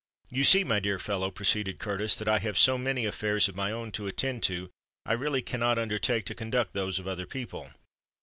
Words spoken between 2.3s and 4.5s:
have so many affairs of my own to attend